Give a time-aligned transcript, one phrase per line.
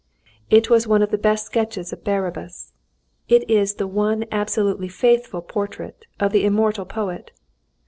[0.49, 2.71] It was one of the best sketches of Barabás.
[3.29, 7.29] It is the one absolutely faithful portrait of the immortal poet.